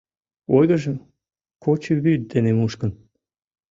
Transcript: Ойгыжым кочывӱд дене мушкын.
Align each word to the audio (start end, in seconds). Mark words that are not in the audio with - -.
Ойгыжым 0.57 0.97
кочывӱд 1.63 2.21
дене 2.31 2.51
мушкын. 2.59 2.91